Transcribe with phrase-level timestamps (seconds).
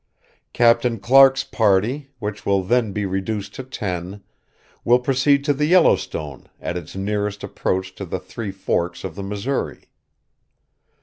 [0.51, 4.23] Captain Clark's party, which will then be reduced to ten,
[4.83, 9.21] will proceed to the Yellowstone, at its nearest approach to the Three Forks of the
[9.21, 9.91] Missouri.